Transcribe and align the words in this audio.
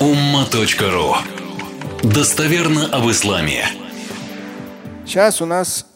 umma.ru 0.00 1.16
Достоверно 2.02 2.86
об 2.86 3.10
исламе. 3.10 3.64
Сейчас 5.06 5.42
у 5.42 5.46
нас 5.46 5.86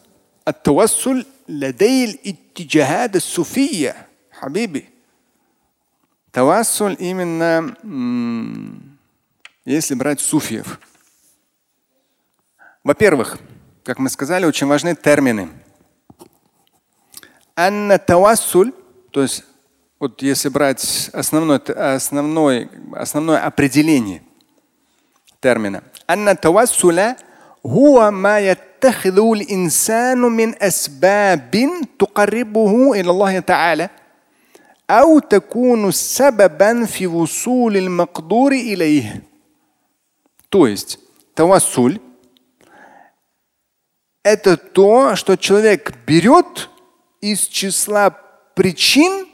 التوسل 0.47 1.25
لدي 1.49 2.05
الاتجاهات 2.05 3.15
الصوفية 3.15 4.07
حبيبي 4.31 4.89
Тавассуль 6.35 6.97
именно, 6.99 7.77
если 9.63 9.95
брать 9.95 10.19
суфиев. 10.19 10.81
Во-первых, 12.83 13.39
как 13.85 13.99
мы 13.99 14.09
сказали, 14.09 14.43
очень 14.43 14.67
важны 14.67 14.95
термины. 14.95 15.49
Анна 17.55 17.97
тавассуль, 17.97 18.73
то 19.11 19.21
есть 19.21 19.45
вот 19.99 20.21
если 20.21 20.49
брать 20.49 21.09
основное, 21.13 21.61
основное, 21.95 22.69
основное 22.93 23.45
определение 23.45 24.21
термина. 25.39 25.83
Анна 26.07 26.35
тавассуля 26.35 27.17
هو 27.65 28.11
ما 28.11 28.39
يتخذه 28.39 29.33
الإنسان 29.33 30.17
من 30.17 30.63
أسباب 30.63 31.69
تقربه 31.99 32.99
إلى 32.99 33.11
الله 33.11 33.39
تعالى 33.39 33.89
أو 34.89 35.19
تكون 35.19 35.91
سببا 35.91 36.85
في 36.85 37.07
وصول 37.07 37.77
المقدور 37.77 38.51
إليه. 38.51 39.23
То 40.49 40.67
есть 40.67 40.99
тавассуль – 41.33 44.23
это 44.23 44.57
то, 44.57 45.15
что 45.15 45.35
человек 45.35 45.93
берет 46.05 46.69
из 47.21 47.47
числа 47.47 48.11
причин, 48.55 49.25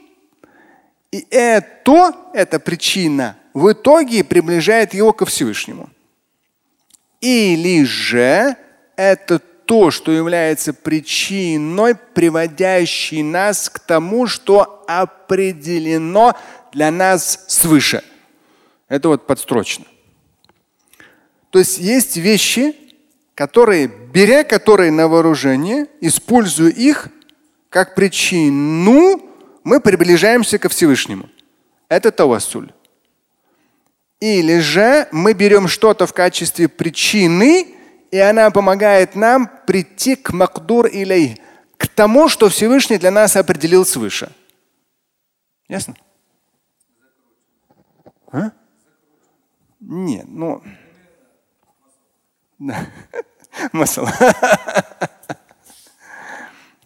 и 1.17 1.27
это, 1.31 2.13
эта 2.33 2.59
причина 2.59 3.37
в 3.53 3.71
итоге 3.71 4.23
приближает 4.23 4.93
его 4.93 5.13
ко 5.13 5.25
Всевышнему. 5.25 5.89
Или 7.21 7.83
же 7.85 8.55
это 8.95 9.39
то, 9.39 9.89
что 9.89 10.11
является 10.11 10.73
причиной, 10.73 11.95
приводящей 11.95 13.23
нас 13.23 13.69
к 13.69 13.79
тому, 13.79 14.27
что 14.27 14.85
определено 14.87 16.35
для 16.71 16.91
нас 16.91 17.45
свыше. 17.47 18.03
Это 18.87 19.09
вот 19.09 19.25
подстрочно. 19.25 19.85
То 21.49 21.59
есть 21.59 21.79
есть 21.79 22.17
вещи, 22.17 22.75
которые, 23.33 23.87
беря 23.87 24.43
которые 24.43 24.91
на 24.91 25.07
вооружение, 25.07 25.87
используя 25.99 26.69
их 26.69 27.09
как 27.69 27.95
причину, 27.95 29.26
мы 29.67 29.81
приближаемся 29.81 30.57
ко 30.59 30.69
Всевышнему. 30.69 31.29
Это 31.89 32.09
тавассуль. 32.11 32.71
Или 34.21 34.59
же 34.59 35.09
мы 35.11 35.33
берем 35.33 35.67
что-то 35.67 36.07
в 36.07 36.13
качестве 36.13 36.69
причины, 36.69 37.75
и 38.09 38.17
она 38.17 38.49
помогает 38.49 39.15
нам 39.15 39.51
прийти 39.67 40.15
к 40.15 40.31
макдур 40.31 40.87
илей, 40.87 41.41
к 41.75 41.85
тому, 41.89 42.29
что 42.29 42.47
Всевышний 42.47 42.97
для 42.97 43.11
нас 43.11 43.35
определил 43.35 43.85
свыше. 43.85 44.31
Ясно? 45.67 45.95
А? 48.31 48.51
Нет, 49.81 50.27
ну. 50.29 50.63
Масал. 53.73 54.07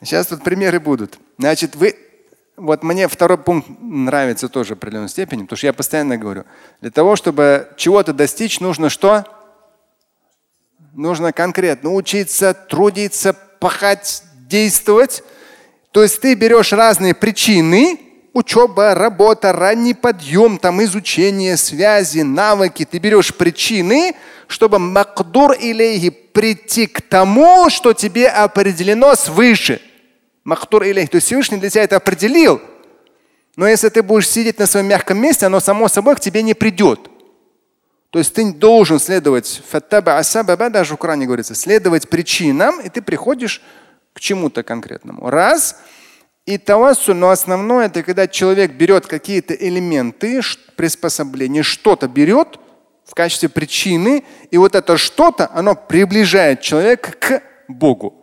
Сейчас 0.02 0.26
тут 0.26 0.44
примеры 0.44 0.80
будут. 0.80 1.20
Значит, 1.38 1.76
вы 1.76 1.96
вот 2.62 2.84
мне 2.84 3.08
второй 3.08 3.40
пункт 3.40 3.68
нравится 3.82 4.48
тоже 4.48 4.76
в 4.76 4.78
определенной 4.78 5.10
степени, 5.10 5.42
потому 5.42 5.58
что 5.58 5.66
я 5.66 5.74
постоянно 5.74 6.18
говорю, 6.18 6.44
для 6.80 6.92
того, 6.92 7.16
чтобы 7.16 7.70
чего-то 7.76 8.14
достичь, 8.14 8.60
нужно 8.60 8.90
что? 8.90 9.26
Нужно 10.94 11.34
конкретно 11.34 11.92
учиться, 11.92 12.54
трудиться, 12.54 13.34
пахать, 13.34 14.22
действовать. 14.48 15.24
То 15.92 16.04
есть 16.04 16.22
ты 16.22 16.36
берешь 16.36 16.72
разные 16.72 17.16
причины, 17.16 18.00
учеба, 18.32 18.94
работа, 18.94 19.54
ранний 19.54 19.96
подъем, 19.96 20.60
там 20.60 20.84
изучение, 20.84 21.58
связи, 21.58 22.20
навыки. 22.20 22.86
Ты 22.86 23.00
берешь 23.00 23.34
причины, 23.34 24.14
чтобы 24.46 24.78
макдур 24.78 25.54
илейхи 25.54 26.12
прийти 26.12 26.86
к 26.86 27.02
тому, 27.02 27.72
что 27.72 27.94
тебе 27.94 28.28
определено 28.28 29.16
свыше. 29.16 29.82
Махтур 30.44 30.84
илейх. 30.84 31.10
То 31.10 31.16
есть 31.16 31.28
Всевышний 31.28 31.58
для 31.58 31.70
тебя 31.70 31.84
это 31.84 31.98
определил. 31.98 32.62
Но 33.56 33.68
если 33.68 33.90
ты 33.90 34.02
будешь 34.02 34.30
сидеть 34.30 34.60
на 34.60 34.66
своем 34.66 34.88
мягком 34.88 35.18
месте, 35.20 35.46
оно 35.46 35.60
само 35.60 35.88
собой 35.88 36.16
к 36.16 36.20
тебе 36.20 36.42
не 36.42 36.54
придет. 36.54 37.10
То 38.10 38.20
есть 38.20 38.34
ты 38.34 38.52
должен 38.52 39.00
следовать, 39.00 39.62
даже 39.72 40.96
в 40.96 40.98
Коране 40.98 41.26
говорится, 41.26 41.56
следовать 41.56 42.10
причинам, 42.10 42.82
и 42.82 42.90
ты 42.90 43.02
приходишь 43.02 43.62
к 44.14 44.20
чему-то 44.20 44.64
конкретному. 44.64 45.30
Раз. 45.30 45.78
И 46.46 46.58
тавассуль, 46.58 47.16
но 47.16 47.30
основное 47.30 47.86
это 47.86 48.04
когда 48.04 48.28
человек 48.28 48.72
берет 48.72 49.06
какие-то 49.06 49.54
элементы, 49.54 50.42
приспособления, 50.76 51.62
что-то 51.62 52.08
берет 52.08 52.60
в 53.06 53.14
качестве 53.14 53.48
причины, 53.48 54.24
и 54.50 54.58
вот 54.58 54.76
это 54.76 54.98
что-то, 54.98 55.50
оно 55.54 55.76
приближает 55.76 56.62
человека 56.62 57.12
к 57.12 57.44
Богу. 57.68 58.21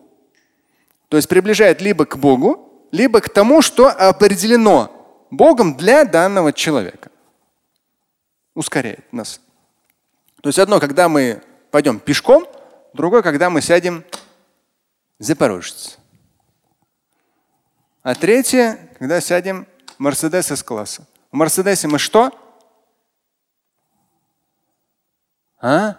То 1.08 1.16
есть 1.16 1.28
приближает 1.28 1.80
либо 1.80 2.04
к 2.04 2.16
Богу, 2.19 2.88
либо 2.92 3.20
к 3.20 3.28
тому, 3.28 3.62
что 3.62 3.88
определено 3.88 5.26
Богом 5.30 5.76
для 5.76 6.04
данного 6.04 6.52
человека. 6.52 7.10
Ускоряет 8.54 9.10
нас. 9.12 9.41
То 10.42 10.48
есть 10.48 10.58
одно, 10.58 10.80
когда 10.80 11.08
мы 11.08 11.42
пойдем 11.70 11.98
пешком, 11.98 12.46
другое, 12.92 13.22
когда 13.22 13.50
мы 13.50 13.60
сядем 13.60 14.04
запорожец. 15.19 15.98
А 18.02 18.14
третье, 18.14 18.90
когда 18.98 19.20
сядем 19.20 19.66
в 19.96 20.00
Мерседес 20.00 20.50
с 20.50 20.62
класса. 20.62 21.06
В 21.30 21.36
Мерседесе 21.36 21.88
мы 21.88 21.98
что? 21.98 22.30
А? 25.60 25.96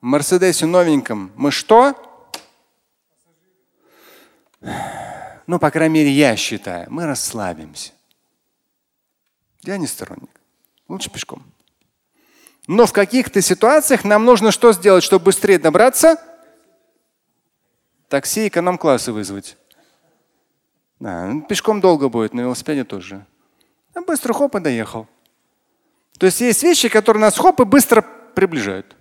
В 0.00 0.04
Мерседесе 0.04 0.66
новеньком 0.66 1.32
мы 1.36 1.50
что? 1.50 2.11
ну, 5.46 5.58
по 5.58 5.70
крайней 5.70 5.94
мере, 5.94 6.10
я 6.10 6.36
считаю, 6.36 6.86
мы 6.90 7.06
расслабимся. 7.06 7.92
Я 9.62 9.76
не 9.76 9.86
сторонник. 9.86 10.40
Лучше 10.88 11.10
пешком. 11.10 11.42
Но 12.66 12.86
в 12.86 12.92
каких-то 12.92 13.40
ситуациях 13.40 14.04
нам 14.04 14.24
нужно 14.24 14.52
что 14.52 14.72
сделать, 14.72 15.02
чтобы 15.02 15.26
быстрее 15.26 15.58
добраться? 15.58 16.16
Такси 18.08 18.48
эконом-класса 18.48 19.12
вызвать. 19.12 19.56
Да, 21.00 21.26
ну, 21.26 21.42
пешком 21.42 21.80
долго 21.80 22.08
будет, 22.08 22.34
на 22.34 22.42
велосипеде 22.42 22.84
тоже. 22.84 23.26
А 23.94 24.02
быстро 24.02 24.32
хоп 24.32 24.54
и 24.54 24.60
доехал. 24.60 25.08
То 26.18 26.26
есть 26.26 26.40
есть 26.40 26.62
вещи, 26.62 26.88
которые 26.88 27.20
нас 27.20 27.36
хоп 27.36 27.60
и 27.60 27.64
быстро 27.64 28.02
приближают. 28.02 28.96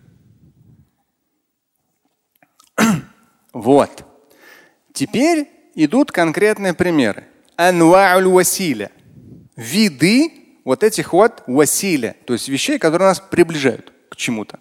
вот. 3.54 4.11
Теперь 4.94 5.48
идут 5.76 6.12
конкретные 6.12 6.74
примеры. 6.74 7.28
Анва'уль 7.58 8.28
василя. 8.28 8.92
Виды 9.56 10.32
вот 10.64 10.84
этих 10.84 11.14
вот 11.14 11.44
василя, 11.48 12.16
то 12.26 12.34
есть 12.34 12.48
вещей, 12.48 12.78
которые 12.78 13.10
нас 13.10 13.20
приближают 13.20 13.92
к 14.10 14.16
чему-то. 14.16 14.60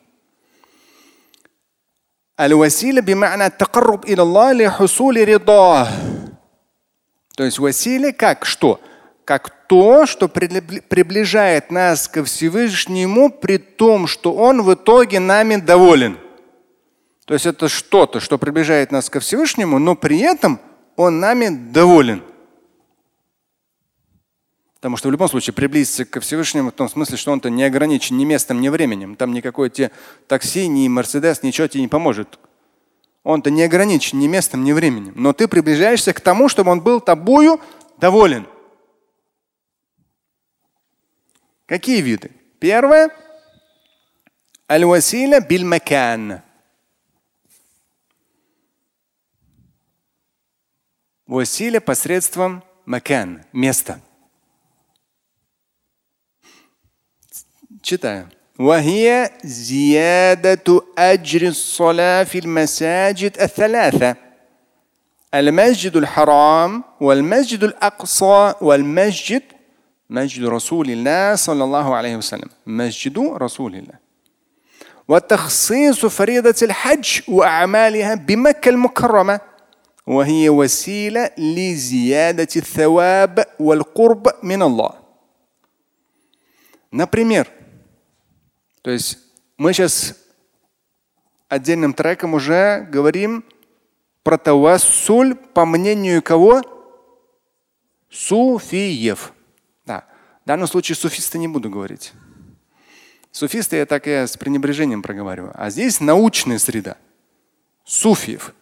Аль-василя 2.39 3.03
бимана 3.03 3.51
такарруб 3.51 4.07
илаллах 4.07 4.57
ли 4.57 4.67
хусули 4.67 5.21
ридах. 5.21 5.89
То 7.37 7.45
есть 7.45 7.59
василя 7.59 8.13
как 8.13 8.47
что? 8.47 8.81
Как 9.27 9.67
то, 9.67 10.07
что 10.07 10.27
приближает 10.29 11.71
нас 11.71 12.09
ко 12.09 12.25
Всевышнему, 12.25 13.31
при 13.31 13.59
том, 13.59 14.07
что 14.07 14.33
Он 14.33 14.63
в 14.63 14.73
итоге 14.73 15.21
нами 15.21 15.57
доволен. 15.57 16.19
То 17.31 17.35
есть 17.35 17.47
это 17.47 17.69
что-то, 17.69 18.19
что 18.19 18.39
приближает 18.39 18.91
нас 18.91 19.09
ко 19.09 19.21
Всевышнему, 19.21 19.79
но 19.79 19.95
при 19.95 20.19
этом 20.19 20.59
Он 20.97 21.21
нами 21.21 21.49
доволен. 21.71 22.25
Потому 24.75 24.97
что 24.97 25.07
в 25.07 25.13
любом 25.13 25.29
случае 25.29 25.55
приблизиться 25.55 26.05
ко 26.05 26.19
Всевышнему 26.19 26.71
в 26.71 26.75
том 26.75 26.89
смысле, 26.89 27.17
что 27.17 27.31
он-то 27.31 27.49
не 27.49 27.63
ограничен 27.63 28.17
ни 28.17 28.25
местом, 28.25 28.61
ни 28.61 28.69
временем. 28.69 29.15
Там 29.15 29.33
никакое 29.33 29.71
те 29.71 29.93
такси, 30.27 30.67
ни 30.67 30.89
Мерседес, 30.89 31.45
ничего 31.45 31.69
тебе 31.69 31.83
не 31.83 31.89
поможет. 31.89 32.41
Он-то 33.23 33.49
не 33.49 33.63
ограничен 33.63 34.19
ни 34.19 34.27
местом, 34.27 34.65
ни 34.65 34.73
временем. 34.73 35.13
Но 35.15 35.33
ты 35.33 35.47
приближаешься 35.47 36.13
к 36.13 36.21
тому, 36.21 36.49
чтобы 36.49 36.73
он 36.73 36.81
был 36.81 37.01
тобою 37.01 37.61
доволен. 37.99 38.45
Какие 41.67 42.01
виды? 42.01 42.33
Первое. 42.59 43.09
Аль-василя 44.69 45.39
биль-макан. 45.41 46.43
Василя 51.30 51.82
посредством 51.82 52.64
макан, 52.86 53.44
места. 53.54 54.00
Читаю. 57.82 58.30
وهي 58.60 59.30
زيادة 59.44 60.82
أجر 60.98 61.48
الصلاة 61.48 62.24
في 62.24 62.40
المساجد 62.40 63.38
الثلاثة 63.42 64.16
المسجد 65.34 65.96
الحرام 65.96 66.84
والمسجد 67.02 67.64
الأقصى 67.64 68.54
والمسجد 68.62 69.44
مسجد 70.10 70.46
رسول 70.46 70.90
الله 70.90 71.36
صلى 71.36 71.64
الله 71.64 71.96
عليه 71.96 72.16
وسلم 72.16 72.50
مسجد 72.68 73.20
رسول 73.20 73.76
الله 73.76 73.94
وتخصيص 75.08 76.06
فريضة 76.06 76.56
الحج 76.62 77.22
وأعمالها 77.28 78.16
بمكة 78.16 78.70
المكرمة 78.70 79.40
وهي 80.10 80.50
وسيلة 80.50 81.32
لزيادة 81.38 82.48
الثواب 82.56 83.46
والقرب 83.60 84.28
من 84.44 84.62
الله. 84.62 84.92
Например, 86.92 87.48
то 88.82 88.92
есть 88.92 89.18
мы 89.58 89.74
сейчас 89.74 90.16
отдельным 91.50 91.94
треком 91.94 92.36
уже 92.36 92.88
говорим 92.90 93.44
про 94.24 94.38
тавассуль 94.38 95.36
по 95.36 95.66
мнению 95.66 96.22
кого? 96.22 96.62
Суфиев. 98.10 99.34
Да. 99.86 100.06
В 100.44 100.48
данном 100.48 100.68
случае 100.68 100.96
суфисты 100.96 101.38
не 101.38 101.48
буду 101.48 101.70
говорить. 101.70 102.14
Суфисты 103.32 103.78
я 103.78 103.86
так 103.86 104.08
и 104.08 104.12
с 104.12 104.38
пренебрежением 104.38 105.02
проговариваю. 105.02 105.52
А 105.56 105.70
здесь 105.70 106.00
научная 106.00 106.58
среда. 106.58 106.98
Суфиев. 107.84 108.56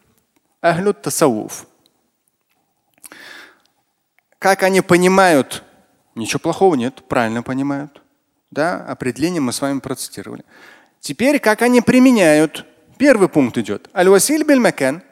Ахлют 0.60 1.02
тасауф. 1.02 1.66
Как 4.38 4.62
они 4.62 4.81
понимают, 4.81 5.64
ничего 6.14 6.38
плохого 6.40 6.75
нет, 6.75 7.02
правильно 7.08 7.43
понимают. 7.43 8.02
Да, 8.50 8.84
определение 8.87 9.40
мы 9.40 9.52
с 9.52 9.60
вами 9.60 9.81
процитировали. 9.81 10.44
Теперь, 11.00 11.38
как 11.38 11.62
они 11.62 11.81
применяют. 11.81 12.66
Первый 12.99 13.28
пункт 13.28 13.56
идет. 13.58 13.88
Аль-Василь 13.94 14.43
бельмакен, 14.43 15.02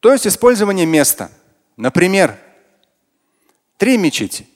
то 0.00 0.12
есть 0.12 0.26
использование 0.26 0.86
места. 0.86 1.30
Например, 1.76 2.38
три 3.76 3.98
мечети. 3.98 4.46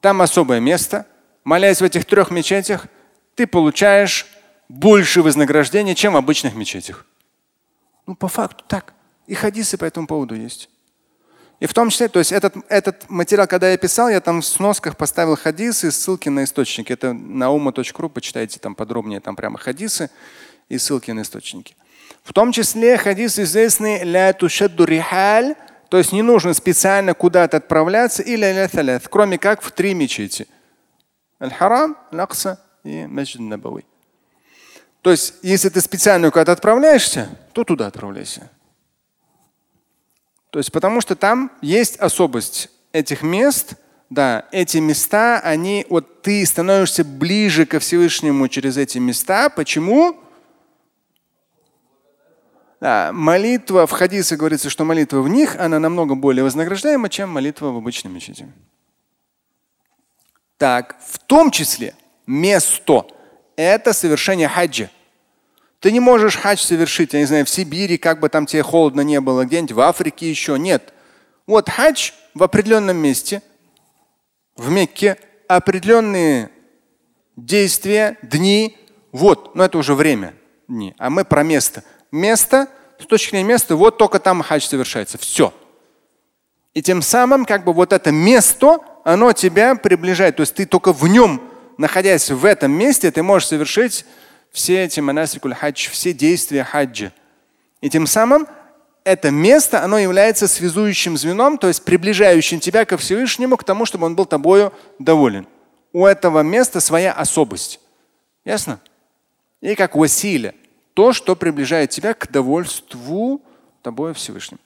Там 0.00 0.22
особое 0.22 0.60
место. 0.60 1.06
Молясь 1.44 1.80
в 1.82 1.84
этих 1.84 2.06
трех 2.06 2.30
мечетях, 2.30 2.86
ты 3.34 3.46
получаешь 3.46 4.26
больше 4.68 5.20
вознаграждения, 5.20 5.94
чем 5.94 6.14
в 6.14 6.16
обычных 6.16 6.54
мечетях. 6.54 7.04
Ну, 8.06 8.14
по 8.14 8.28
факту 8.28 8.64
так. 8.66 8.94
И 9.26 9.34
хадисы 9.34 9.78
по 9.78 9.84
этому 9.84 10.06
поводу 10.06 10.34
есть. 10.34 10.68
И 11.60 11.66
в 11.66 11.72
том 11.72 11.88
числе, 11.88 12.08
то 12.08 12.18
есть 12.18 12.32
этот, 12.32 12.56
этот 12.68 13.08
материал, 13.08 13.46
когда 13.46 13.70
я 13.70 13.78
писал, 13.78 14.08
я 14.08 14.20
там 14.20 14.40
в 14.40 14.46
сносках 14.46 14.96
поставил 14.96 15.36
хадисы, 15.36 15.90
ссылки 15.90 16.28
на 16.28 16.44
источники. 16.44 16.92
Это 16.92 17.10
ума.ру, 17.10 18.10
почитайте 18.10 18.58
там 18.58 18.74
подробнее, 18.74 19.20
там 19.20 19.36
прямо 19.36 19.58
хадисы 19.58 20.10
и 20.68 20.78
ссылки 20.78 21.10
на 21.12 21.22
источники. 21.22 21.76
В 22.22 22.32
том 22.32 22.52
числе 22.52 22.98
хадисы 22.98 23.44
известные 23.44 24.04
ля 24.04 24.32
тушадду 24.32 24.84
рихаль, 24.84 25.54
то 25.88 25.98
есть 25.98 26.12
не 26.12 26.22
нужно 26.22 26.54
специально 26.54 27.14
куда-то 27.14 27.58
отправляться, 27.58 28.22
или 28.22 28.68
кроме 29.08 29.38
как 29.38 29.62
в 29.62 29.70
три 29.70 29.94
мечети. 29.94 30.48
Аль-Харам, 31.40 31.96
Лакса 32.10 32.60
и 32.82 33.06
Маджид 33.06 33.40
Набави. 33.40 33.84
То 35.04 35.10
есть, 35.10 35.34
если 35.42 35.68
ты 35.68 35.82
специально 35.82 36.30
куда-то 36.30 36.52
отправляешься, 36.52 37.28
то 37.52 37.62
туда 37.62 37.88
отправляйся. 37.88 38.50
То 40.48 40.58
есть, 40.58 40.72
потому 40.72 41.02
что 41.02 41.14
там 41.14 41.52
есть 41.60 41.98
особость 41.98 42.70
этих 42.90 43.20
мест, 43.20 43.74
да, 44.08 44.48
эти 44.50 44.78
места, 44.78 45.40
они, 45.40 45.84
вот 45.90 46.22
ты 46.22 46.46
становишься 46.46 47.04
ближе 47.04 47.66
ко 47.66 47.80
Всевышнему 47.80 48.48
через 48.48 48.78
эти 48.78 48.96
места. 48.96 49.50
Почему? 49.50 50.18
Да, 52.80 53.10
молитва 53.12 53.86
в 53.86 53.90
хадисе 53.90 54.36
говорится, 54.36 54.70
что 54.70 54.86
молитва 54.86 55.20
в 55.20 55.28
них, 55.28 55.56
она 55.56 55.78
намного 55.78 56.14
более 56.14 56.44
вознаграждаема, 56.44 57.10
чем 57.10 57.28
молитва 57.28 57.66
в 57.66 57.76
обычном 57.76 58.14
мечети. 58.14 58.50
Так, 60.56 60.96
в 61.06 61.18
том 61.18 61.50
числе 61.50 61.94
место– 62.26 63.06
это 63.56 63.92
совершение 63.92 64.48
хаджа. 64.48 64.90
Ты 65.80 65.92
не 65.92 66.00
можешь 66.00 66.36
хадж 66.36 66.60
совершить, 66.60 67.12
я 67.12 67.20
не 67.20 67.26
знаю, 67.26 67.44
в 67.44 67.50
Сибири, 67.50 67.98
как 67.98 68.18
бы 68.18 68.30
там 68.30 68.46
тебе 68.46 68.62
холодно 68.62 69.02
не 69.02 69.20
было, 69.20 69.44
где-нибудь 69.44 69.72
в 69.72 69.80
Африке 69.80 70.30
еще. 70.30 70.58
Нет. 70.58 70.94
Вот 71.46 71.68
хадж 71.68 72.12
в 72.32 72.42
определенном 72.42 72.96
месте, 72.96 73.42
в 74.56 74.70
Мекке, 74.70 75.18
определенные 75.46 76.50
действия, 77.36 78.16
дни. 78.22 78.78
Вот, 79.12 79.54
но 79.54 79.64
это 79.64 79.76
уже 79.76 79.94
время. 79.94 80.34
Дни. 80.68 80.94
А 80.96 81.10
мы 81.10 81.24
про 81.24 81.42
место. 81.42 81.84
Место, 82.10 82.68
с 82.98 83.06
точки 83.06 83.30
зрения 83.30 83.48
места, 83.48 83.76
вот 83.76 83.98
только 83.98 84.20
там 84.20 84.42
хадж 84.42 84.66
совершается. 84.66 85.18
Все. 85.18 85.52
И 86.72 86.82
тем 86.82 87.02
самым, 87.02 87.44
как 87.44 87.64
бы 87.64 87.72
вот 87.72 87.92
это 87.92 88.10
место, 88.10 88.78
оно 89.04 89.32
тебя 89.32 89.74
приближает. 89.74 90.36
То 90.36 90.40
есть 90.40 90.54
ты 90.54 90.64
только 90.64 90.92
в 90.92 91.06
нем 91.06 91.42
находясь 91.78 92.30
в 92.30 92.44
этом 92.44 92.72
месте, 92.72 93.10
ты 93.10 93.22
можешь 93.22 93.48
совершить 93.48 94.04
все 94.50 94.84
эти 94.84 95.00
манасикуль 95.00 95.54
хадж, 95.54 95.88
все 95.90 96.12
действия 96.12 96.64
хаджа. 96.64 97.12
И 97.80 97.90
тем 97.90 98.06
самым 98.06 98.46
это 99.04 99.30
место, 99.30 99.82
оно 99.82 99.98
является 99.98 100.48
связующим 100.48 101.16
звеном, 101.16 101.58
то 101.58 101.68
есть 101.68 101.84
приближающим 101.84 102.58
тебя 102.58 102.84
ко 102.84 102.96
Всевышнему, 102.96 103.56
к 103.56 103.64
тому, 103.64 103.84
чтобы 103.84 104.06
он 104.06 104.16
был 104.16 104.24
тобою 104.24 104.72
доволен. 104.98 105.46
У 105.92 106.06
этого 106.06 106.40
места 106.40 106.80
своя 106.80 107.12
особость. 107.12 107.80
Ясно? 108.44 108.80
И 109.60 109.74
как 109.74 109.94
василя, 109.94 110.54
то, 110.94 111.12
что 111.12 111.36
приближает 111.36 111.90
тебя 111.90 112.14
к 112.14 112.30
довольству 112.30 113.42
тобой 113.82 114.14
Всевышним. 114.14 114.58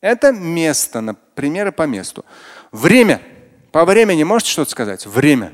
Это 0.00 0.32
место, 0.32 1.00
например, 1.00 1.72
по 1.72 1.84
месту. 1.84 2.24
Время. 2.72 3.20
По 3.72 3.84
времени 3.84 4.24
можете 4.24 4.50
что-то 4.50 4.70
сказать? 4.70 5.06
Время. 5.06 5.52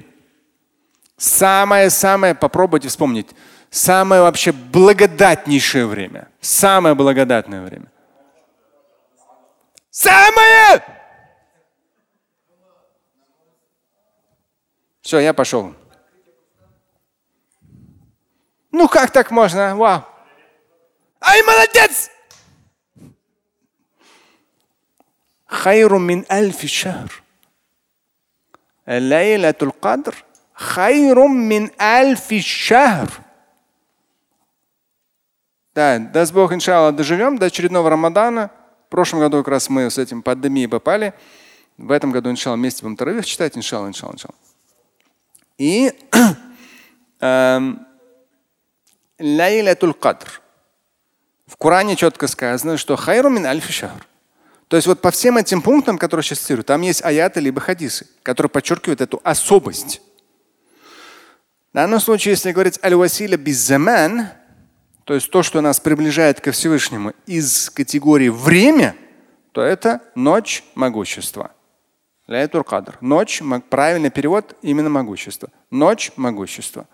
Самое-самое, 1.22 2.34
попробуйте 2.34 2.88
вспомнить, 2.88 3.28
самое 3.70 4.22
вообще 4.22 4.50
благодатнейшее 4.50 5.86
время. 5.86 6.28
Самое 6.40 6.96
благодатное 6.96 7.62
время. 7.62 7.92
Самое! 9.88 10.82
Все, 15.00 15.20
я 15.20 15.32
пошел. 15.32 15.76
Ну 18.72 18.88
как 18.88 19.12
так 19.12 19.30
можно? 19.30 19.76
Вау. 19.76 20.04
Ай, 21.20 21.40
молодец! 21.44 22.10
Хайру 25.46 26.00
мин 26.00 26.26
альфи 26.28 26.66
шахр. 26.66 27.22
Лейлатул 28.86 29.70
кадр– 29.70 30.16
خير 30.53 31.27
من 31.27 31.69
ألف 31.81 32.33
شهر 32.33 33.09
Да, 35.75 35.99
даст 35.99 36.33
Бог, 36.33 36.53
иншалла, 36.53 36.91
доживем 36.91 37.37
до 37.37 37.45
очередного 37.45 37.91
Рамадана. 37.91 38.49
В 38.87 38.89
прошлом 38.89 39.19
году 39.19 39.37
как 39.37 39.49
раз 39.49 39.69
мы 39.69 39.91
с 39.91 39.99
этим 39.99 40.23
пандемией 40.23 40.67
попали. 40.67 41.13
В 41.77 41.91
этом 41.91 42.11
году, 42.11 42.31
иншалла, 42.31 42.55
вместе 42.55 42.81
будем 42.81 42.97
таравих 42.97 43.27
читать, 43.27 43.55
иншалла, 43.55 43.87
иншалла, 43.87 44.13
иншалла. 44.13 44.33
И 45.59 45.93
эм, 47.19 47.85
Лайлатуль 49.19 49.93
Кадр. 49.93 50.41
В 51.45 51.55
Коране 51.57 51.95
четко 51.95 52.25
сказано, 52.25 52.77
что 52.77 52.95
хайру 52.95 53.29
мин 53.29 53.45
альфи 53.45 53.71
шахр. 53.71 54.07
То 54.67 54.75
есть 54.75 54.87
вот 54.87 55.01
по 55.01 55.11
всем 55.11 55.37
этим 55.37 55.61
пунктам, 55.61 55.97
которые 55.97 56.23
сейчас 56.23 56.39
цитирую, 56.39 56.63
там 56.63 56.81
есть 56.81 57.03
аяты 57.03 57.39
либо 57.39 57.61
хадисы, 57.61 58.07
которые 58.23 58.49
подчеркивают 58.49 59.01
эту 59.01 59.21
особость. 59.23 60.01
В 61.72 61.74
данном 61.74 62.00
случае, 62.00 62.32
если 62.32 62.52
говорить 62.52 62.78
аль-василя 62.84 63.38
беззаман, 63.38 64.26
то 65.04 65.14
есть 65.14 65.30
то, 65.30 65.42
что 65.42 65.62
нас 65.62 65.80
приближает 65.80 66.38
ко 66.38 66.52
Всевышнему 66.52 67.14
из 67.24 67.70
категории 67.70 68.28
время, 68.28 68.94
то 69.52 69.62
это 69.62 70.02
ночь 70.14 70.64
могущества. 70.74 71.52
Ночь, 73.00 73.40
правильный 73.70 74.10
перевод 74.10 74.54
именно 74.60 74.90
могущество. 74.90 75.48
Ночь 75.70 76.12
могущества. 76.16 76.86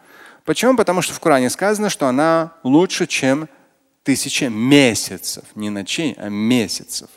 Почему? 0.44 0.76
Потому 0.76 1.02
что 1.02 1.12
в 1.12 1.18
Коране 1.18 1.50
сказано, 1.50 1.90
что 1.90 2.06
она 2.06 2.52
лучше, 2.62 3.08
чем 3.08 3.48
тысяча 4.04 4.48
месяцев. 4.48 5.44
Не 5.56 5.70
ночей, 5.70 6.14
а 6.16 6.28
месяцев. 6.28 7.10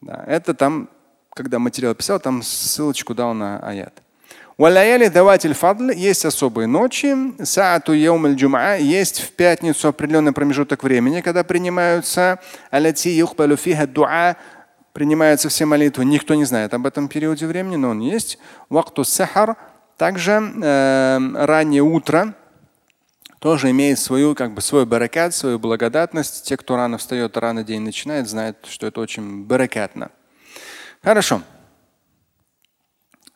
Да, 0.00 0.24
это 0.26 0.54
там, 0.54 0.90
когда 1.30 1.60
материал 1.60 1.94
писал, 1.94 2.18
там 2.18 2.42
ссылочку 2.42 3.14
дал 3.14 3.32
на 3.32 3.60
аят. 3.60 4.03
Есть 5.96 6.24
особые 6.24 6.68
ночи. 6.68 7.16
Саату 7.42 7.92
яум 7.92 8.28
джума 8.36 8.76
есть 8.76 9.20
в 9.20 9.32
пятницу 9.32 9.88
определенный 9.88 10.32
промежуток 10.32 10.84
времени, 10.84 11.22
когда 11.22 11.42
принимаются 11.42 12.38
принимаются 14.92 15.48
все 15.48 15.64
молитвы. 15.64 16.04
Никто 16.04 16.36
не 16.36 16.44
знает 16.44 16.72
об 16.72 16.86
этом 16.86 17.08
периоде 17.08 17.46
времени, 17.48 17.74
но 17.74 17.90
он 17.90 17.98
есть. 17.98 18.38
Вакту 18.68 19.02
сахар 19.02 19.56
Также 19.96 20.32
э, 20.32 21.18
раннее 21.34 21.82
утро 21.82 22.34
тоже 23.40 23.70
имеет 23.70 23.98
свою, 23.98 24.36
как 24.36 24.54
бы, 24.54 24.62
свой 24.62 24.86
баракат, 24.86 25.34
свою 25.34 25.58
благодатность. 25.58 26.46
Те, 26.46 26.56
кто 26.56 26.76
рано 26.76 26.96
встает, 26.98 27.36
рано 27.36 27.64
день 27.64 27.82
начинает, 27.82 28.28
знают, 28.28 28.66
что 28.68 28.86
это 28.86 29.00
очень 29.00 29.44
баракатно. 29.44 30.12
Хорошо. 31.02 31.42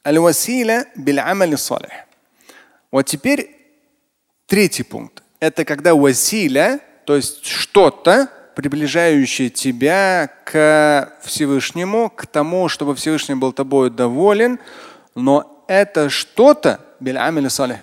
Аль-василя 0.09 0.87
биль-амали 0.97 1.57
салих. 1.57 1.93
Вот 2.91 3.03
теперь 3.03 3.55
третий 4.47 4.83
пункт. 4.83 5.23
Это 5.39 5.67
когда 5.67 5.95
василя, 5.95 6.81
то 7.05 7.15
есть 7.15 7.45
что-то, 7.45 8.31
приближающее 8.57 9.51
тебя 9.51 10.31
к 10.47 11.13
Всевышнему, 11.23 12.09
к 12.09 12.27
тому, 12.27 12.71
чтобы 12.71 12.95
Всевышний 12.95 13.35
был 13.35 13.53
тобой 13.53 13.91
доволен, 13.91 14.59
но 15.15 15.63
это 15.69 16.09
что-то, 16.09 16.81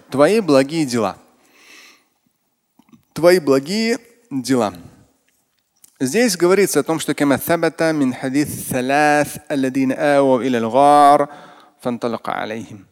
твои 0.10 0.40
благие 0.40 0.86
дела. 0.88 1.18
Твои 3.14 3.38
благие 3.38 4.00
дела. 4.32 4.74
Здесь 6.00 6.36
говорится 6.36 6.80
о 6.80 6.84
том, 6.84 7.00
что 7.00 7.14
кама 7.14 7.40
мин 7.94 8.14
хадис 8.14 8.68
салас, 8.68 9.28
алладин 9.48 9.92
ау 9.92 10.42
ил 10.42 10.56
فانطلق 11.85 12.31
عليهم. 12.31 12.87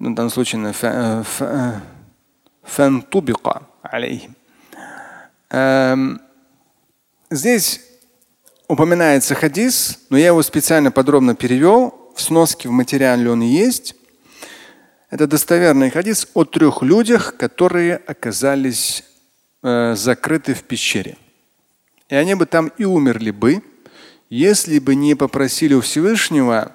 В 0.00 0.14
данном 0.14 0.30
случае 0.30 0.74
فانطبق 2.64 3.62
عليهم. 3.84 4.34
Здесь 7.30 7.80
упоминается 8.68 9.34
хадис, 9.34 9.98
но 10.10 10.18
я 10.18 10.28
его 10.28 10.42
специально 10.42 10.90
подробно 10.90 11.34
перевел. 11.34 12.12
В 12.14 12.20
сноске 12.20 12.68
в 12.68 12.72
материале 12.72 13.30
он 13.30 13.40
есть. 13.40 13.94
Это 15.10 15.26
достоверный 15.26 15.90
хадис 15.90 16.28
о 16.34 16.44
трех 16.44 16.82
людях, 16.82 17.36
которые 17.36 17.96
оказались 17.96 19.04
э, 19.62 19.94
закрыты 19.94 20.54
в 20.54 20.62
пещере. 20.62 21.16
И 22.08 22.14
они 22.14 22.34
бы 22.34 22.46
там 22.46 22.68
и 22.78 22.84
умерли 22.84 23.30
бы, 23.30 23.62
если 24.30 24.78
бы 24.78 24.94
не 24.94 25.14
попросили 25.14 25.74
у 25.74 25.80
Всевышнего 25.80 26.72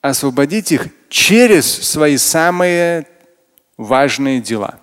освободить 0.00 0.72
их 0.72 0.88
через 1.08 1.66
свои 1.66 2.16
самые 2.16 3.06
важные 3.76 4.40
дела. 4.40 4.80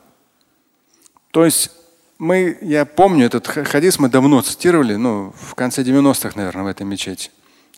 То 1.32 1.46
есть 1.46 1.72
мы, 2.18 2.58
я 2.62 2.86
помню 2.86 3.26
этот 3.28 3.48
хадис, 3.48 4.00
мы 4.00 4.10
давно 4.10 4.42
цитировали, 4.42 4.96
ну, 4.96 5.34
в 5.40 5.56
конце 5.56 5.84
90-х, 5.84 6.32
наверное, 6.36 6.64
в 6.64 6.68
этой 6.68 6.86
мечети. 6.86 7.32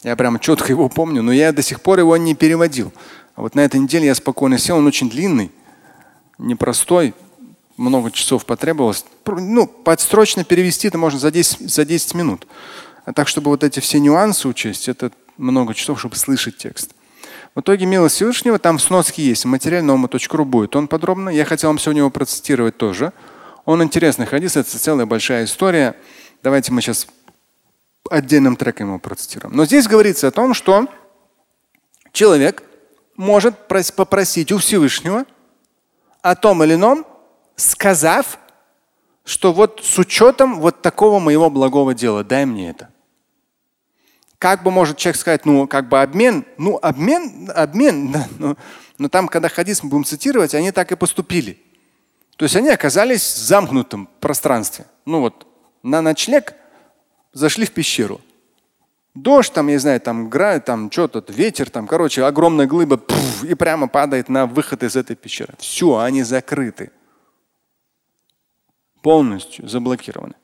Я 0.04 0.16
прям 0.16 0.40
четко 0.40 0.68
его 0.70 0.88
помню, 0.88 1.22
но 1.22 1.32
я 1.32 1.52
до 1.52 1.62
сих 1.62 1.82
пор 1.82 2.00
его 2.00 2.16
не 2.16 2.36
переводил. 2.36 2.94
А 3.36 3.42
вот 3.42 3.56
на 3.56 3.62
этой 3.62 3.80
неделе 3.80 4.06
я 4.06 4.16
спокойно 4.16 4.58
сел, 4.58 4.78
он 4.78 4.88
очень 4.88 5.10
длинный, 5.10 5.52
непростой, 6.38 7.14
много 7.76 8.12
часов 8.12 8.46
потребовалось. 8.46 9.06
Ну, 9.26 9.68
подстрочно 9.68 10.44
перевести 10.44 10.88
это 10.88 10.98
можно 10.98 11.20
за 11.20 11.32
10, 11.32 11.70
за 11.70 11.86
10 11.86 12.14
минут. 12.14 12.48
А 13.06 13.14
так, 13.14 13.28
чтобы 13.28 13.50
вот 13.50 13.64
эти 13.64 13.80
все 13.80 14.00
нюансы 14.00 14.48
учесть, 14.48 14.90
это 14.90 15.12
много 15.38 15.74
часов, 15.74 16.00
чтобы 16.00 16.16
слышать 16.16 16.58
текст. 16.58 16.94
В 17.56 17.62
итоге 17.62 17.86
милость 17.86 18.16
Всевышнего 18.16 18.60
там 18.60 18.78
в 18.78 18.82
сноске 18.82 19.24
есть. 19.24 19.46
Материал 19.46 19.84
на 19.84 19.94
ума.ру 19.94 20.46
будет. 20.46 20.76
Он 20.76 20.88
подробно. 20.88 21.30
Я 21.30 21.46
хотел 21.46 21.70
вам 21.70 21.80
сегодня 21.80 22.02
его 22.02 22.10
процитировать 22.10 22.78
тоже. 22.78 23.12
Он 23.66 23.84
интересный 23.84 24.26
хадис, 24.26 24.56
это 24.56 24.70
целая 24.70 25.06
большая 25.06 25.46
история. 25.46 25.96
Давайте 26.42 26.72
мы 26.72 26.82
сейчас 26.82 27.08
отдельным 28.10 28.56
треком 28.56 28.88
его 28.88 29.00
процитируем. 29.00 29.56
Но 29.56 29.66
здесь 29.66 29.88
говорится 29.88 30.28
о 30.28 30.32
том, 30.32 30.54
что 30.54 30.88
человек 32.12 32.64
может 33.16 33.56
попросить 33.96 34.52
у 34.52 34.58
Всевышнего 34.58 35.26
о 36.22 36.36
том 36.36 36.64
или 36.64 36.76
ином, 36.76 37.06
сказав, 37.56 38.40
что 39.26 39.54
вот 39.54 39.82
с 39.84 39.98
учетом 40.00 40.60
вот 40.60 40.82
такого 40.82 41.20
моего 41.20 41.50
благого 41.50 41.94
дела, 41.94 42.24
дай 42.24 42.46
мне 42.46 42.72
это. 42.72 42.90
Как 44.40 44.64
бы 44.64 44.72
может 44.72 44.98
человек 44.98 45.20
сказать, 45.20 45.46
ну, 45.46 45.68
как 45.68 45.90
бы 45.90 46.02
обмен, 46.02 46.46
ну, 46.58 46.80
обмен, 46.82 47.52
обмен, 47.54 48.12
да, 48.14 48.28
но, 48.40 48.58
но 48.98 49.10
там, 49.10 49.28
когда 49.28 49.50
хадис 49.50 49.84
мы 49.84 49.90
будем 49.90 50.06
цитировать, 50.06 50.56
они 50.56 50.72
так 50.72 50.92
и 50.92 50.96
поступили. 50.96 51.60
То 52.38 52.46
есть 52.46 52.56
они 52.56 52.70
оказались 52.70 53.22
в 53.22 53.38
замкнутом 53.38 54.08
пространстве. 54.22 54.86
Ну 55.06 55.20
вот 55.20 55.46
на 55.84 56.02
ночлег 56.02 56.56
зашли 57.34 57.66
в 57.66 57.72
пещеру. 57.72 58.22
Дождь, 59.14 59.52
там, 59.52 59.68
я 59.68 59.74
не 59.74 59.80
знаю, 59.80 60.00
там 60.00 60.28
играет, 60.28 60.64
там 60.64 60.90
что-то, 60.90 61.34
ветер, 61.34 61.70
там, 61.70 61.86
короче, 61.86 62.24
огромная 62.24 62.66
глыба 62.66 62.96
пуф, 62.96 63.44
и 63.44 63.56
прямо 63.56 63.90
падает 63.90 64.30
на 64.30 64.46
выход 64.46 64.84
из 64.84 64.96
этой 64.96 65.18
пещеры. 65.18 65.56
Все, 65.58 65.98
они 65.98 66.24
закрыты. 66.24 66.92
Полностью 69.02 69.68
заблокированы. 69.68 70.36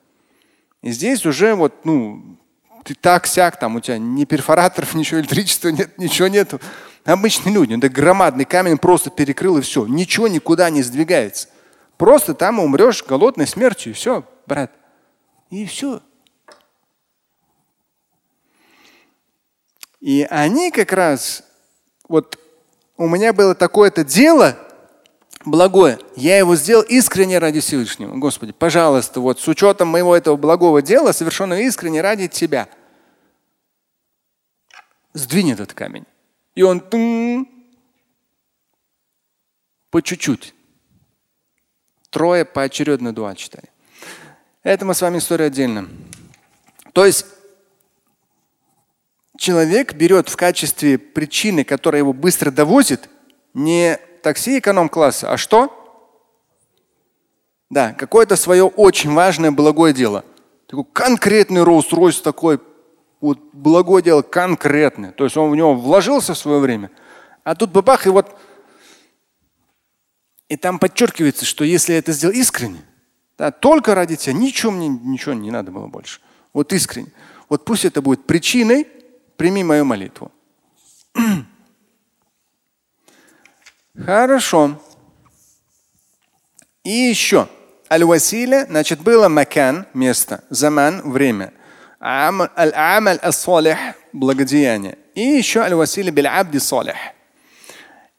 И 0.82 0.92
здесь 0.92 1.26
уже 1.26 1.56
вот, 1.56 1.86
ну, 1.86 2.38
ты 2.86 2.94
так 2.94 3.26
сяк, 3.26 3.58
там 3.58 3.76
у 3.76 3.80
тебя 3.80 3.98
ни 3.98 4.26
перфораторов, 4.26 4.94
ничего, 4.94 5.20
электричества 5.20 5.70
нет, 5.70 5.98
ничего 5.98 6.28
нету. 6.28 6.62
Обычные 7.04 7.54
люди, 7.54 7.76
это 7.76 7.90
громадный 7.90 8.46
камень 8.46 8.78
просто 8.78 9.10
перекрыл 9.10 9.58
и 9.58 9.62
все. 9.62 9.86
Ничего 9.88 10.28
никуда 10.28 10.70
не 10.70 10.84
сдвигается. 10.84 11.50
Просто 11.98 12.34
там 12.34 12.60
умрешь 12.60 13.04
голодной 13.04 13.48
смертью. 13.48 13.94
Все, 13.94 14.24
брат. 14.46 14.72
И 15.50 15.66
все. 15.66 16.02
И 20.00 20.26
они 20.30 20.70
как 20.70 20.94
раз, 20.94 21.44
вот 22.08 22.40
у 22.98 23.08
меня 23.08 23.34
было 23.34 23.56
такое-то 23.56 24.04
дело 24.04 24.58
благое, 25.46 26.00
я 26.16 26.38
его 26.38 26.56
сделал 26.56 26.84
искренне 26.84 27.38
ради 27.38 27.60
Всевышнего. 27.60 28.16
Господи, 28.16 28.52
пожалуйста, 28.52 29.20
вот 29.20 29.40
с 29.40 29.48
учетом 29.48 29.88
моего 29.88 30.16
этого 30.16 30.36
благого 30.36 30.82
дела, 30.82 31.12
совершенно 31.12 31.62
искренне 31.62 32.02
ради 32.02 32.28
Тебя. 32.28 32.68
Сдвинь 35.14 35.52
этот 35.52 35.74
камень. 35.74 36.06
И 36.56 36.62
он 36.62 36.82
по 39.90 40.02
чуть-чуть. 40.02 40.54
Трое 42.10 42.46
поочередно 42.46 43.14
дуа 43.14 43.36
читали. 43.36 43.70
Это 44.64 44.84
мы 44.86 44.94
с 44.94 45.02
вами 45.02 45.20
история 45.20 45.46
отдельно. 45.46 45.88
То 46.94 47.06
есть 47.06 47.26
человек 49.38 49.94
берет 49.94 50.30
в 50.30 50.36
качестве 50.38 50.98
причины, 50.98 51.64
которая 51.64 52.02
его 52.02 52.14
быстро 52.14 52.52
довозит, 52.52 53.10
не 53.54 54.00
такси 54.26 54.58
эконом-класса, 54.58 55.32
а 55.32 55.38
что? 55.38 55.72
Да, 57.70 57.94
какое-то 57.94 58.36
свое 58.36 58.64
очень 58.64 59.14
важное 59.14 59.52
благое 59.52 59.94
дело. 59.94 60.26
Такой 60.66 60.84
конкретный 60.94 61.62
Rolls-Royce 61.62 62.24
такой, 62.24 62.60
вот 63.22 63.38
благое 63.54 64.04
дело 64.04 64.24
конкретное. 64.24 65.12
То 65.12 65.26
есть 65.26 65.38
он 65.38 65.52
в 65.52 65.56
него 65.56 65.76
вложился 65.76 66.34
в 66.34 66.40
свое 66.40 66.60
время, 66.60 66.90
а 67.44 67.54
тут 67.54 67.72
бабах, 67.72 68.08
и 68.08 68.10
вот 68.10 68.36
и 70.50 70.58
там 70.58 70.80
подчеркивается, 70.80 71.46
что 71.46 71.64
если 71.64 71.94
это 71.94 72.12
сделал 72.12 72.34
искренне, 72.34 72.82
да, 73.38 73.52
только 73.52 73.94
ради 73.94 74.16
тебя, 74.16 74.34
ничего 74.34 74.72
мне 74.72 74.88
ничего 74.88 75.36
не 75.36 75.52
надо 75.52 75.70
было 75.70 75.86
больше. 75.86 76.20
Вот 76.52 76.74
искренне. 76.74 77.12
Вот 77.48 77.64
пусть 77.64 77.86
это 77.86 78.02
будет 78.02 78.26
причиной, 78.26 78.88
прими 79.38 79.64
мою 79.64 79.86
молитву. 79.86 80.32
Хорошо. 84.04 84.82
И 86.84 86.90
еще. 86.90 87.48
Аль-Василя, 87.90 88.66
значит, 88.66 89.02
было 89.02 89.30
макан, 89.30 89.86
место, 89.94 90.44
заман, 90.50 91.12
время. 91.12 91.54
Аль-Амаль 92.02 93.20
ас-Салих, 93.22 93.78
благодеяние. 94.12 94.98
И 95.14 95.22
еще 95.22 95.62
аль-Василя 95.62 96.12
биль-Абди 96.12 96.58
Салих. 96.58 96.96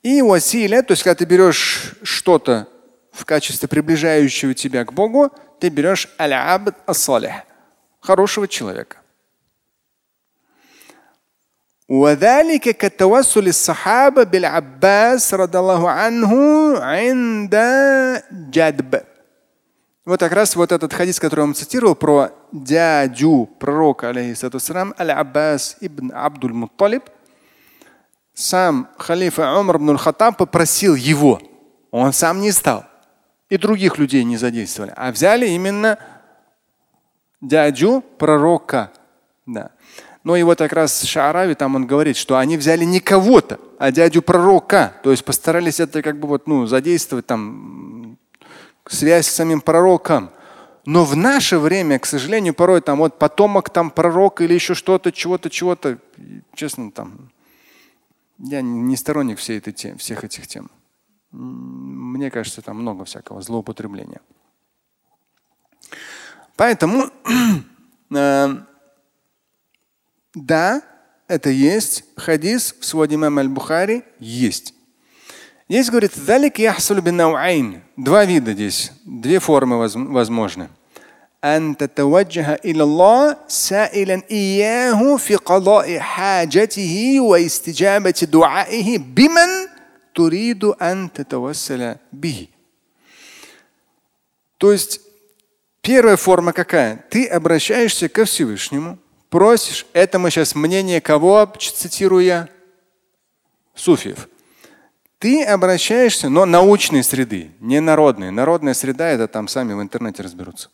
И 0.02 0.22
василя, 0.22 0.82
то 0.82 0.92
есть 0.92 1.02
когда 1.02 1.16
ты 1.16 1.24
берешь 1.24 1.94
что-то 2.04 2.68
в 3.12 3.24
качестве 3.24 3.66
приближающего 3.66 4.54
тебя 4.54 4.84
к 4.84 4.92
Богу, 4.92 5.32
ты 5.58 5.68
берешь 5.68 6.08
аль-абд 6.16 6.76
ас-салих, 6.86 7.32
хорошего 7.98 8.46
человека. 8.46 8.98
وذلك 11.89 12.77
كتوسل 12.77 13.47
الصحابة 13.47 14.23
بالعباس 14.23 15.33
رضي 15.33 15.59
الله 15.59 15.89
عنه 15.89 16.31
عند 16.77 17.55
جدب. 18.51 19.03
Вот 20.05 20.19
как 20.19 20.31
раз 20.31 20.55
вот 20.55 20.71
этот 20.71 20.93
хадис, 20.93 21.19
который 21.19 21.41
я 21.41 21.45
вам 21.45 21.53
цитировал 21.53 21.95
про 21.95 22.31
дядю 22.51 23.47
пророка, 23.59 24.09
алейхиссату 24.09 24.57
Аль-Аббас 24.99 25.77
ибн 25.79 26.11
Абдул 26.15 26.51
Мутталиб, 26.51 27.03
сам 28.33 28.89
халифа 28.97 29.59
Умар 29.59 29.77
ибн 29.77 29.97
Хаттаб 29.97 30.37
попросил 30.37 30.95
его. 30.95 31.39
Он 31.91 32.13
сам 32.13 32.39
не 32.39 32.51
стал. 32.51 32.85
И 33.49 33.57
других 33.57 33.97
людей 33.97 34.23
не 34.23 34.37
задействовали. 34.37 34.93
А 34.95 35.11
взяли 35.11 35.47
именно 35.49 35.99
дядю 37.41 38.01
пророка. 38.17 38.91
Да. 39.45 39.71
Но 40.26 40.34
и 40.34 40.42
вот 40.42 40.58
как 40.58 40.72
раз 40.72 41.04
Шаарави 41.04 41.54
там 41.54 41.76
он 41.76 41.86
говорит, 41.86 42.16
что 42.16 42.36
они 42.36 42.56
взяли 42.56 42.82
не 42.82 42.98
кого-то, 42.98 43.60
а 43.78 43.92
дядю 43.92 44.22
пророка. 44.22 44.92
То 45.04 45.12
есть 45.12 45.24
постарались 45.24 45.78
это 45.78 46.02
как 46.02 46.18
бы 46.18 46.26
вот, 46.26 46.48
ну, 46.48 46.66
задействовать 46.66 47.26
там 47.26 48.18
связь 48.88 49.28
с 49.28 49.34
самим 49.36 49.60
пророком. 49.60 50.30
Но 50.84 51.04
в 51.04 51.14
наше 51.14 51.58
время, 51.58 52.00
к 52.00 52.06
сожалению, 52.06 52.54
порой 52.54 52.80
там 52.80 52.98
вот 52.98 53.20
потомок 53.20 53.70
там 53.70 53.88
пророка 53.88 54.42
или 54.42 54.54
еще 54.54 54.74
что-то, 54.74 55.12
чего-то, 55.12 55.48
чего-то, 55.48 55.98
честно, 56.54 56.90
там 56.90 57.30
я 58.38 58.62
не 58.62 58.96
сторонник 58.96 59.38
всей 59.38 59.58
этой 59.58 59.72
темы, 59.72 59.96
всех 59.98 60.24
этих 60.24 60.48
тем. 60.48 60.72
Мне 61.30 62.32
кажется, 62.32 62.62
там 62.62 62.78
много 62.78 63.04
всякого 63.04 63.42
злоупотребления. 63.42 64.20
Поэтому 66.56 67.10
э, 68.10 68.56
да, 70.35 70.81
это 71.27 71.49
есть. 71.49 72.03
Хадис 72.15 72.75
в 72.79 72.85
своде 72.85 73.15
имама 73.15 73.41
Аль-Бухари 73.41 74.03
есть. 74.19 74.73
Здесь 75.69 75.89
говорит, 75.89 76.11
два 77.97 78.25
вида 78.25 78.53
здесь, 78.53 78.91
две 79.05 79.39
формы 79.39 79.77
возможны. 79.77 80.69
أن 81.43 81.77
تتوجه 81.77 82.59
إلى 82.65 82.83
الله 82.83 83.37
سائلا 83.47 84.21
إياه 84.31 85.17
في 85.17 85.35
قضاء 85.35 85.99
حاجته 85.99 87.19
واستجابة 87.19 88.27
دعائه 88.31 88.97
بمن 88.97 89.67
تريد 90.15 90.63
أن 90.63 91.09
تتوسل 91.13 91.95
به. 92.13 92.47
То 94.59 94.71
есть 94.71 95.01
первая 95.81 96.15
форма 96.15 96.53
какая? 96.53 97.03
Ты 97.09 97.25
обращаешься 97.25 98.07
ко 98.07 98.25
Всевышнему, 98.25 98.99
просишь, 99.30 99.86
это 99.92 100.18
мы 100.18 100.30
сейчас 100.30 100.54
мнение 100.54 101.00
кого 101.00 101.50
цитирую 101.58 102.24
я? 102.24 102.48
Суфиев. 103.74 104.28
Ты 105.18 105.44
обращаешься, 105.44 106.28
но 106.28 106.44
научной 106.44 107.02
среды, 107.02 107.50
не 107.60 107.80
народной. 107.80 108.30
Народная 108.30 108.74
среда 108.74 109.08
это 109.08 109.28
там 109.28 109.48
сами 109.48 109.72
в 109.72 109.80
интернете 109.80 110.22
разберутся. 110.22 110.68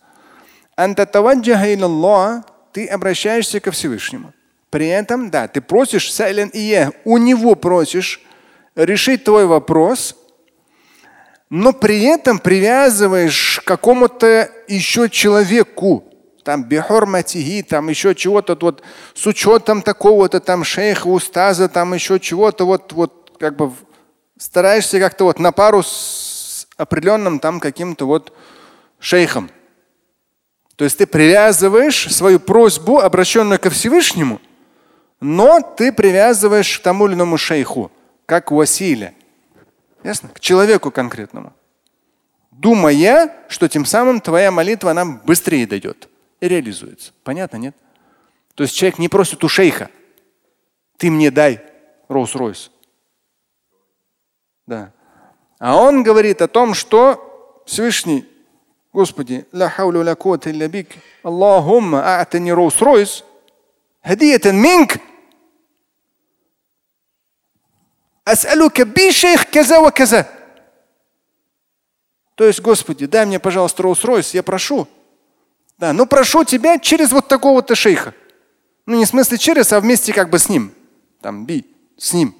Ты 2.72 2.86
обращаешься 2.86 3.60
ко 3.60 3.70
Всевышнему. 3.70 4.32
При 4.70 4.86
этом, 4.86 5.30
да, 5.30 5.48
ты 5.48 5.60
просишь 5.60 6.12
у 7.04 7.18
него 7.18 7.54
просишь 7.54 8.22
решить 8.74 9.24
твой 9.24 9.46
вопрос, 9.46 10.16
но 11.50 11.74
при 11.74 12.02
этом 12.04 12.38
привязываешь 12.38 13.60
к 13.62 13.66
какому-то 13.66 14.50
еще 14.68 15.10
человеку, 15.10 16.11
там 16.42 16.64
бихорматихи, 16.64 17.62
там 17.62 17.88
еще 17.88 18.14
чего-то 18.14 18.56
вот 18.60 18.82
с 19.14 19.26
учетом 19.26 19.82
такого-то 19.82 20.40
там 20.40 20.64
шейха, 20.64 21.06
устаза, 21.06 21.68
там 21.68 21.94
еще 21.94 22.18
чего-то 22.18 22.66
вот, 22.66 22.92
вот 22.92 23.36
как 23.38 23.56
бы 23.56 23.72
стараешься 24.38 24.98
как-то 24.98 25.24
вот 25.24 25.38
на 25.38 25.52
пару 25.52 25.82
с 25.82 26.66
определенным 26.76 27.38
там 27.38 27.60
каким-то 27.60 28.06
вот 28.06 28.32
шейхом. 28.98 29.50
То 30.76 30.84
есть 30.84 30.98
ты 30.98 31.06
привязываешь 31.06 32.12
свою 32.12 32.40
просьбу, 32.40 32.98
обращенную 32.98 33.60
ко 33.60 33.70
Всевышнему, 33.70 34.40
но 35.20 35.60
ты 35.60 35.92
привязываешь 35.92 36.78
к 36.78 36.82
тому 36.82 37.06
или 37.06 37.14
иному 37.14 37.36
шейху, 37.36 37.92
как 38.26 38.50
Василия. 38.50 39.14
Ясно? 40.02 40.30
К 40.30 40.40
человеку 40.40 40.90
конкретному. 40.90 41.52
Думая, 42.50 43.32
что 43.48 43.68
тем 43.68 43.84
самым 43.84 44.20
твоя 44.20 44.50
молитва 44.50 44.92
нам 44.92 45.20
быстрее 45.24 45.66
дойдет 45.66 46.08
и 46.41 46.47
реализуется. 46.47 47.13
Понятно, 47.23 47.57
нет? 47.57 47.75
То 48.55 48.63
есть 48.63 48.75
человек 48.75 48.99
не 48.99 49.09
просит 49.09 49.43
у 49.43 49.47
шейха, 49.47 49.89
ты 50.97 51.11
мне 51.11 51.31
дай 51.31 51.61
Роллс-Ройс. 52.09 52.69
Да. 54.65 54.91
А 55.59 55.75
он 55.75 56.03
говорит 56.03 56.41
о 56.41 56.47
том, 56.47 56.73
что 56.73 57.63
Всевышний 57.65 58.25
Господи, 58.97 59.45
لا 59.53 59.69
حول 59.69 59.97
ولا 59.97 60.13
قوة 60.13 60.39
إلا 60.47 60.65
بك 60.65 60.97
اللهم 61.25 61.95
أعطني 61.95 62.51
روس 62.51 62.83
رويس 62.83 63.23
هدية 64.03 64.41
منك 64.45 65.01
أسألك 68.27 68.81
بشيخ 68.81 69.43
كذا 69.43 69.77
وكذا 69.77 70.33
То 72.35 72.45
есть, 72.45 72.61
Господи, 72.61 73.07
дай 73.07 73.25
мне, 73.25 73.39
пожалуйста, 73.39 73.81
Роллс-Ройс, 73.83 74.35
я 74.35 74.43
прошу. 74.43 74.87
да, 75.82 75.92
но 75.92 76.06
прошу 76.06 76.44
тебя 76.44 76.78
через 76.78 77.10
вот 77.10 77.26
такого-то 77.26 77.74
шейха. 77.74 78.14
Ну, 78.86 78.96
не 78.96 79.04
в 79.04 79.08
смысле 79.08 79.36
через, 79.36 79.72
а 79.72 79.80
вместе 79.80 80.12
как 80.12 80.30
бы 80.30 80.38
с 80.38 80.48
ним. 80.48 80.70
Там, 81.20 81.44
би, 81.44 81.66
с 81.98 82.12
ним. 82.12 82.36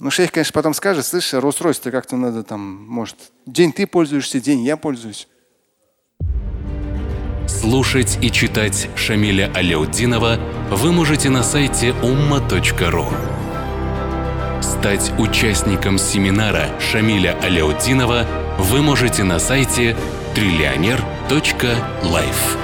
Ну, 0.00 0.10
шейх, 0.10 0.32
конечно, 0.32 0.54
потом 0.54 0.72
скажет, 0.72 1.04
слышь, 1.04 1.34
Роллс-Ройс-то 1.34 1.90
как-то 1.90 2.16
надо 2.16 2.42
там, 2.42 2.86
может, 2.88 3.16
день 3.44 3.70
ты 3.70 3.86
пользуешься, 3.86 4.40
день 4.40 4.62
я 4.62 4.78
пользуюсь. 4.78 5.28
Слушать 7.46 8.16
и 8.22 8.30
читать 8.30 8.88
Шамиля 8.96 9.52
Аляутдинова 9.54 10.38
вы 10.70 10.90
можете 10.90 11.28
на 11.28 11.42
сайте 11.42 11.90
umma.ru. 11.90 13.04
Стать 14.62 15.12
участником 15.18 15.98
семинара 15.98 16.80
Шамиля 16.80 17.38
Аляутдинова 17.42 18.26
вы 18.58 18.80
можете 18.80 19.22
на 19.22 19.38
сайте 19.38 19.94
триллионер.life. 21.28 22.63